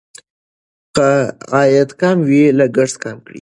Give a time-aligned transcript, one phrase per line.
[0.95, 1.07] که
[1.53, 3.29] عاید کم وي لګښت کم کړئ.